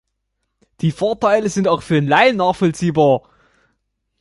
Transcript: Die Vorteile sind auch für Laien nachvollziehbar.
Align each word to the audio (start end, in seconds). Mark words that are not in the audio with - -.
Die 0.79 0.89
Vorteile 0.91 1.47
sind 1.47 1.67
auch 1.67 1.83
für 1.83 1.99
Laien 1.99 2.37
nachvollziehbar. 2.37 3.21